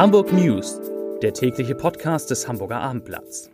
Hamburg 0.00 0.32
News, 0.32 0.80
der 1.20 1.34
tägliche 1.34 1.74
Podcast 1.74 2.30
des 2.30 2.48
Hamburger 2.48 2.80
Abendblatts. 2.80 3.50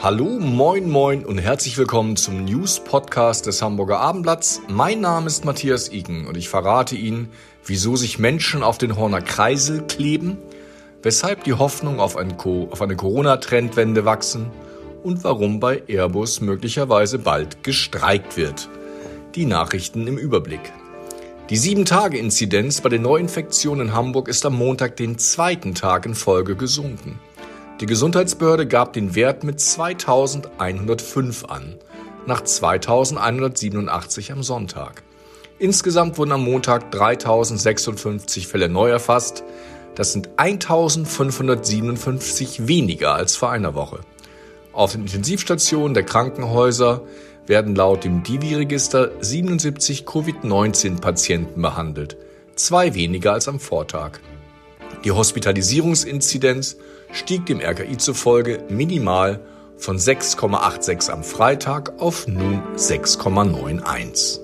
Hallo, 0.00 0.38
moin, 0.38 0.88
moin 0.88 1.24
und 1.26 1.38
herzlich 1.38 1.76
willkommen 1.76 2.14
zum 2.14 2.44
News-Podcast 2.44 3.46
des 3.46 3.60
Hamburger 3.60 3.98
Abendblatts. 3.98 4.62
Mein 4.68 5.00
Name 5.00 5.26
ist 5.26 5.44
Matthias 5.44 5.90
Iken 5.90 6.28
und 6.28 6.36
ich 6.36 6.48
verrate 6.48 6.94
Ihnen, 6.94 7.30
wieso 7.66 7.96
sich 7.96 8.20
Menschen 8.20 8.62
auf 8.62 8.78
den 8.78 8.96
Horner 8.96 9.20
Kreisel 9.20 9.82
kleben, 9.82 10.38
weshalb 11.02 11.42
die 11.42 11.54
Hoffnung 11.54 11.98
auf, 11.98 12.16
ein 12.16 12.38
auf 12.38 12.80
eine 12.80 12.94
Corona-Trendwende 12.94 14.04
wachsen– 14.04 14.52
und 15.02 15.24
warum 15.24 15.60
bei 15.60 15.82
Airbus 15.86 16.40
möglicherweise 16.40 17.18
bald 17.18 17.64
gestreikt 17.64 18.36
wird. 18.36 18.68
Die 19.34 19.46
Nachrichten 19.46 20.06
im 20.06 20.18
Überblick. 20.18 20.72
Die 21.50 21.58
7-Tage-Inzidenz 21.58 22.80
bei 22.80 22.90
den 22.90 23.02
Neuinfektionen 23.02 23.88
in 23.88 23.94
Hamburg 23.94 24.28
ist 24.28 24.46
am 24.46 24.56
Montag 24.56 24.96
den 24.96 25.18
zweiten 25.18 25.74
Tag 25.74 26.06
in 26.06 26.14
Folge 26.14 26.54
gesunken. 26.54 27.18
Die 27.80 27.86
Gesundheitsbehörde 27.86 28.68
gab 28.68 28.92
den 28.92 29.14
Wert 29.14 29.42
mit 29.42 29.58
2105 29.58 31.46
an, 31.46 31.76
nach 32.26 32.42
2187 32.42 34.32
am 34.32 34.42
Sonntag. 34.42 35.02
Insgesamt 35.58 36.18
wurden 36.18 36.32
am 36.32 36.44
Montag 36.44 36.90
3056 36.90 38.46
Fälle 38.46 38.68
neu 38.68 38.88
erfasst. 38.88 39.44
Das 39.94 40.12
sind 40.12 40.28
1557 40.36 42.68
weniger 42.68 43.14
als 43.14 43.36
vor 43.36 43.50
einer 43.50 43.74
Woche. 43.74 44.00
Auf 44.72 44.92
den 44.92 45.02
Intensivstationen 45.02 45.94
der 45.94 46.04
Krankenhäuser 46.04 47.02
werden 47.46 47.74
laut 47.74 48.04
dem 48.04 48.22
Divi-Register 48.22 49.10
77 49.20 50.06
Covid-19-Patienten 50.06 51.60
behandelt, 51.60 52.16
zwei 52.54 52.94
weniger 52.94 53.32
als 53.32 53.48
am 53.48 53.58
Vortag. 53.58 54.20
Die 55.04 55.10
Hospitalisierungsinzidenz 55.10 56.76
stieg 57.10 57.46
dem 57.46 57.60
RKI 57.60 57.96
zufolge 57.96 58.62
minimal 58.68 59.40
von 59.76 59.96
6,86 59.98 61.10
am 61.10 61.24
Freitag 61.24 62.00
auf 62.00 62.28
nun 62.28 62.62
6,91. 62.76 64.38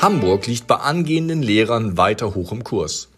Hamburg 0.00 0.46
liegt 0.46 0.68
bei 0.68 0.76
angehenden 0.76 1.42
Lehrern 1.42 1.96
weiter 1.96 2.36
hoch 2.36 2.52
im 2.52 2.62
Kurs. 2.62 3.08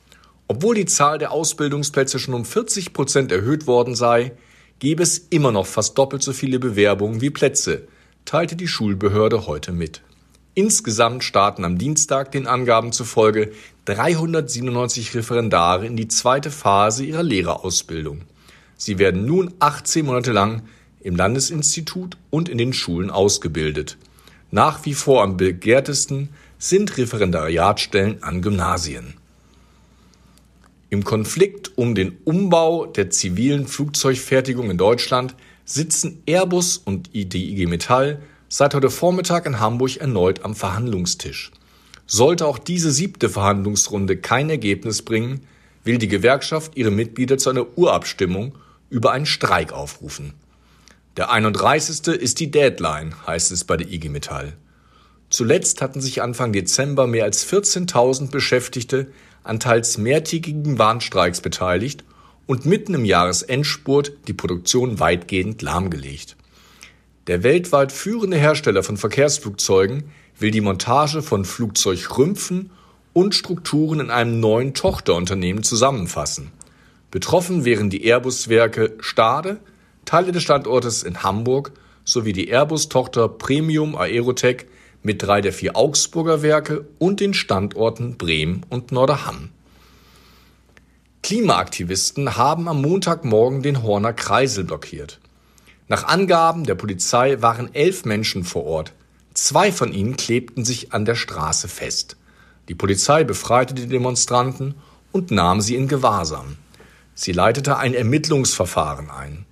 Obwohl 0.46 0.76
die 0.76 0.86
Zahl 0.86 1.18
der 1.18 1.32
Ausbildungsplätze 1.32 2.18
schon 2.18 2.32
um 2.32 2.46
40 2.46 2.94
Prozent 2.94 3.32
erhöht 3.32 3.66
worden 3.66 3.94
sei, 3.94 4.32
gebe 4.78 5.02
es 5.02 5.18
immer 5.30 5.52
noch 5.52 5.66
fast 5.66 5.98
doppelt 5.98 6.22
so 6.22 6.32
viele 6.32 6.58
Bewerbungen 6.58 7.20
wie 7.20 7.30
Plätze, 7.30 7.88
teilte 8.24 8.56
die 8.56 8.68
Schulbehörde 8.68 9.46
heute 9.46 9.72
mit. 9.72 10.02
Insgesamt 10.54 11.22
starten 11.22 11.64
am 11.64 11.78
Dienstag 11.78 12.32
den 12.32 12.46
Angaben 12.46 12.92
zufolge 12.92 13.52
397 13.84 15.14
Referendare 15.14 15.86
in 15.86 15.96
die 15.96 16.08
zweite 16.08 16.50
Phase 16.50 17.04
ihrer 17.04 17.22
Lehrerausbildung. 17.22 18.22
Sie 18.76 18.98
werden 18.98 19.24
nun 19.24 19.54
18 19.60 20.04
Monate 20.04 20.32
lang 20.32 20.62
im 21.00 21.16
Landesinstitut 21.16 22.16
und 22.30 22.48
in 22.48 22.58
den 22.58 22.72
Schulen 22.72 23.10
ausgebildet. 23.10 23.98
Nach 24.50 24.84
wie 24.84 24.94
vor 24.94 25.22
am 25.22 25.36
begehrtesten 25.36 26.30
sind 26.58 26.96
Referendariatstellen 26.96 28.22
an 28.22 28.42
Gymnasien. 28.42 29.14
Im 30.90 31.04
Konflikt 31.04 31.76
um 31.76 31.94
den 31.94 32.16
Umbau 32.24 32.86
der 32.86 33.10
zivilen 33.10 33.66
Flugzeugfertigung 33.66 34.70
in 34.70 34.78
Deutschland 34.78 35.34
sitzen 35.66 36.22
Airbus 36.24 36.78
und 36.78 37.10
die 37.12 37.52
IG 37.52 37.66
Metall 37.66 38.22
seit 38.48 38.74
heute 38.74 38.88
Vormittag 38.88 39.44
in 39.44 39.60
Hamburg 39.60 39.98
erneut 39.98 40.44
am 40.44 40.54
Verhandlungstisch. 40.54 41.52
Sollte 42.06 42.46
auch 42.46 42.58
diese 42.58 42.90
siebte 42.90 43.28
Verhandlungsrunde 43.28 44.16
kein 44.16 44.48
Ergebnis 44.48 45.02
bringen, 45.02 45.42
will 45.84 45.98
die 45.98 46.08
Gewerkschaft 46.08 46.74
ihre 46.74 46.90
Mitglieder 46.90 47.36
zu 47.36 47.50
einer 47.50 47.66
Urabstimmung 47.76 48.54
über 48.88 49.12
einen 49.12 49.26
Streik 49.26 49.74
aufrufen. 49.74 50.32
Der 51.18 51.30
31. 51.30 52.06
ist 52.14 52.40
die 52.40 52.50
Deadline, 52.50 53.14
heißt 53.26 53.52
es 53.52 53.64
bei 53.64 53.76
der 53.76 53.88
IG 53.88 54.08
Metall. 54.08 54.54
Zuletzt 55.28 55.82
hatten 55.82 56.00
sich 56.00 56.22
Anfang 56.22 56.54
Dezember 56.54 57.06
mehr 57.06 57.24
als 57.24 57.46
14.000 57.46 58.30
Beschäftigte 58.30 59.08
an 59.48 59.60
teils 59.60 59.96
mehrtägigen 59.98 60.78
Warnstreiks 60.78 61.40
beteiligt 61.40 62.04
und 62.46 62.66
mitten 62.66 62.94
im 62.94 63.04
Jahresendspurt 63.04 64.12
die 64.26 64.34
Produktion 64.34 65.00
weitgehend 65.00 65.62
lahmgelegt. 65.62 66.36
Der 67.26 67.42
weltweit 67.42 67.92
führende 67.92 68.36
Hersteller 68.36 68.82
von 68.82 68.96
Verkehrsflugzeugen 68.96 70.04
will 70.38 70.50
die 70.50 70.60
Montage 70.60 71.22
von 71.22 71.44
Flugzeugrümpfen 71.44 72.70
und 73.12 73.34
Strukturen 73.34 74.00
in 74.00 74.10
einem 74.10 74.38
neuen 74.40 74.74
Tochterunternehmen 74.74 75.62
zusammenfassen. 75.62 76.52
Betroffen 77.10 77.64
wären 77.64 77.90
die 77.90 78.04
Airbus-Werke 78.04 78.96
Stade, 79.00 79.60
Teile 80.04 80.32
des 80.32 80.42
Standortes 80.42 81.02
in 81.02 81.22
Hamburg 81.22 81.72
sowie 82.04 82.32
die 82.32 82.48
Airbus-Tochter 82.48 83.28
Premium 83.28 83.94
Aerotech 83.94 84.66
mit 85.02 85.22
drei 85.22 85.40
der 85.40 85.52
vier 85.52 85.76
Augsburger 85.76 86.42
Werke 86.42 86.86
und 86.98 87.20
den 87.20 87.34
Standorten 87.34 88.16
Bremen 88.16 88.64
und 88.68 88.92
Norderham. 88.92 89.50
Klimaaktivisten 91.22 92.36
haben 92.36 92.68
am 92.68 92.80
Montagmorgen 92.80 93.62
den 93.62 93.82
Horner 93.82 94.12
Kreisel 94.12 94.64
blockiert. 94.64 95.18
Nach 95.88 96.04
Angaben 96.04 96.64
der 96.64 96.74
Polizei 96.74 97.40
waren 97.40 97.74
elf 97.74 98.04
Menschen 98.04 98.44
vor 98.44 98.64
Ort. 98.64 98.92
Zwei 99.34 99.72
von 99.72 99.92
ihnen 99.92 100.16
klebten 100.16 100.64
sich 100.64 100.92
an 100.92 101.04
der 101.04 101.14
Straße 101.14 101.68
fest. 101.68 102.16
Die 102.68 102.74
Polizei 102.74 103.24
befreite 103.24 103.74
die 103.74 103.86
Demonstranten 103.86 104.74
und 105.12 105.30
nahm 105.30 105.60
sie 105.60 105.74
in 105.74 105.88
Gewahrsam. 105.88 106.56
Sie 107.14 107.32
leitete 107.32 107.78
ein 107.78 107.94
Ermittlungsverfahren 107.94 109.10
ein. 109.10 109.46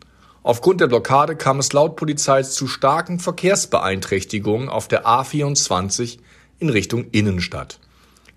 Aufgrund 0.47 0.81
der 0.81 0.87
Blockade 0.87 1.35
kam 1.35 1.59
es 1.59 1.73
laut 1.73 1.97
Polizei 1.97 2.41
zu 2.45 2.69
starken 2.69 3.19
Verkehrsbeeinträchtigungen 3.19 4.69
auf 4.69 4.87
der 4.87 5.05
A24 5.05 6.19
in 6.61 6.69
Richtung 6.69 7.07
Innenstadt. 7.11 7.81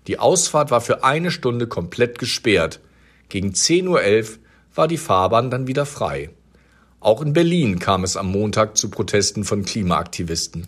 Die 0.08 0.18
Ausfahrt 0.18 0.72
war 0.72 0.80
für 0.80 1.04
eine 1.04 1.30
Stunde 1.30 1.68
komplett 1.68 2.18
gesperrt. 2.18 2.80
Gegen 3.28 3.52
10.11 3.52 3.86
Uhr 3.86 4.38
war 4.74 4.88
die 4.88 4.96
Fahrbahn 4.96 5.52
dann 5.52 5.68
wieder 5.68 5.86
frei. 5.86 6.30
Auch 6.98 7.22
in 7.22 7.32
Berlin 7.32 7.78
kam 7.78 8.02
es 8.02 8.16
am 8.16 8.32
Montag 8.32 8.76
zu 8.76 8.90
Protesten 8.90 9.44
von 9.44 9.64
Klimaaktivisten. 9.64 10.66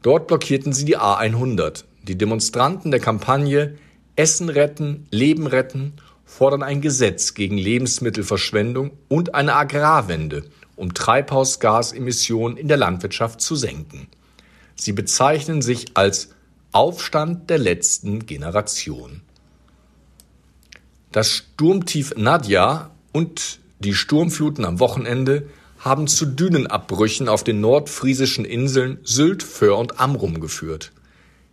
Dort 0.00 0.26
blockierten 0.26 0.72
sie 0.72 0.86
die 0.86 0.96
A100. 0.96 1.84
Die 2.04 2.16
Demonstranten 2.16 2.90
der 2.90 3.00
Kampagne 3.00 3.76
Essen 4.16 4.48
retten, 4.48 5.06
Leben 5.10 5.46
retten 5.46 5.92
fordern 6.32 6.62
ein 6.62 6.80
Gesetz 6.80 7.34
gegen 7.34 7.58
Lebensmittelverschwendung 7.58 8.92
und 9.08 9.34
eine 9.34 9.54
Agrarwende– 9.54 10.44
um 10.76 10.94
Treibhausgasemissionen 10.94 12.56
in 12.56 12.68
der 12.68 12.76
Landwirtschaft 12.76 13.40
zu 13.40 13.54
senken. 13.54 14.08
Sie 14.74 14.92
bezeichnen 14.92 15.62
sich 15.62 15.96
als 15.96 16.30
Aufstand 16.72 17.50
der 17.50 17.58
letzten 17.58 18.26
Generation. 18.26 19.20
Das 21.12 21.30
Sturmtief 21.30 22.14
Nadja 22.16 22.90
und 23.12 23.60
die 23.80 23.94
Sturmfluten 23.94 24.64
am 24.64 24.80
Wochenende 24.80 25.48
haben 25.78 26.06
zu 26.06 26.24
Dünenabbrüchen 26.24 27.28
auf 27.28 27.44
den 27.44 27.60
nordfriesischen 27.60 28.44
Inseln 28.44 28.98
Sylt, 29.02 29.42
Föhr 29.42 29.76
und 29.76 30.00
Amrum 30.00 30.40
geführt. 30.40 30.92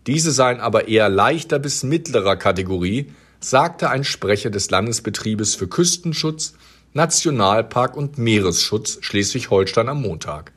Diese 0.07 0.31
seien 0.31 0.59
aber 0.59 0.87
eher 0.87 1.09
leichter 1.09 1.59
bis 1.59 1.83
mittlerer 1.83 2.37
Kategorie, 2.37 3.11
sagte 3.39 3.89
ein 3.89 4.03
Sprecher 4.03 4.49
des 4.49 4.69
Landesbetriebes 4.69 5.55
für 5.55 5.67
Küstenschutz 5.67 6.53
Nationalpark 6.93 7.95
und 7.95 8.17
Meeresschutz 8.17 8.97
Schleswig-Holstein 9.01 9.89
am 9.89 10.01
Montag. 10.01 10.51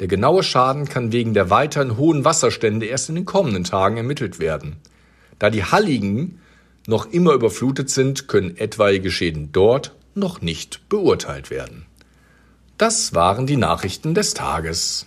Der 0.00 0.08
genaue 0.08 0.42
Schaden 0.42 0.88
kann 0.88 1.12
wegen 1.12 1.34
der 1.34 1.50
weiterhin 1.50 1.98
hohen 1.98 2.24
Wasserstände 2.24 2.86
erst 2.86 3.10
in 3.10 3.16
den 3.16 3.26
kommenden 3.26 3.64
Tagen 3.64 3.98
ermittelt 3.98 4.38
werden. 4.38 4.76
Da 5.38 5.50
die 5.50 5.64
Halligen 5.64 6.40
noch 6.86 7.12
immer 7.12 7.34
überflutet 7.34 7.90
sind, 7.90 8.26
können 8.26 8.56
etwaige 8.56 9.10
Schäden 9.10 9.52
dort 9.52 9.94
noch 10.14 10.40
nicht 10.40 10.88
beurteilt 10.88 11.50
werden. 11.50 11.84
Das 12.78 13.14
waren 13.14 13.46
die 13.46 13.58
Nachrichten 13.58 14.14
des 14.14 14.32
Tages. 14.32 15.06